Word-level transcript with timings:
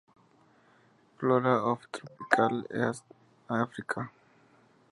Flora 1.19 1.57
of 1.63 1.81
Tropical 1.91 2.65
East 2.73 3.03
Africa. 3.47 4.09